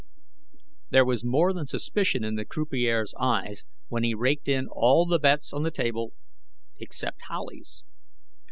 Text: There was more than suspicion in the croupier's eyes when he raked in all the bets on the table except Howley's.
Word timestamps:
There 0.89 1.05
was 1.05 1.23
more 1.23 1.53
than 1.53 1.67
suspicion 1.67 2.23
in 2.23 2.33
the 2.33 2.43
croupier's 2.43 3.13
eyes 3.19 3.65
when 3.87 4.03
he 4.03 4.15
raked 4.15 4.47
in 4.47 4.65
all 4.67 5.05
the 5.05 5.19
bets 5.19 5.53
on 5.53 5.61
the 5.61 5.69
table 5.69 6.13
except 6.79 7.21
Howley's. 7.27 7.83